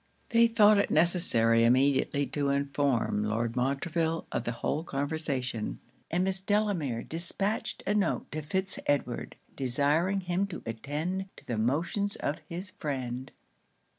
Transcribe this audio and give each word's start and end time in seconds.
They 0.29 0.47
thought 0.47 0.79
it 0.79 0.89
necessary 0.89 1.63
immediately 1.63 2.25
to 2.25 2.49
inform 2.49 3.23
Lord 3.23 3.55
Montreville 3.55 4.25
of 4.31 4.45
the 4.45 4.51
whole 4.51 4.83
conversation, 4.83 5.79
and 6.09 6.23
Miss 6.23 6.41
Delamere 6.41 7.03
dispatched 7.03 7.83
a 7.85 7.93
note 7.93 8.31
to 8.31 8.41
Fitz 8.41 8.79
Edward, 8.87 9.35
desiring 9.55 10.21
him 10.21 10.47
to 10.47 10.63
attend 10.65 11.29
to 11.37 11.45
the 11.45 11.59
motions 11.59 12.15
of 12.15 12.39
his 12.49 12.71
friend. 12.71 13.31